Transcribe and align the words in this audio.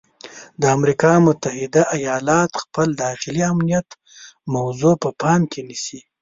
د 0.61 0.63
امریکا 0.77 1.11
متحده 1.25 1.83
ایالات 1.97 2.51
خپل 2.63 2.87
داخلي 3.05 3.43
امنیت 3.53 3.87
موضوع 4.55 4.93
په 5.03 5.09
پام 5.21 5.41
کې 5.51 5.61
نیسي. 5.69 5.99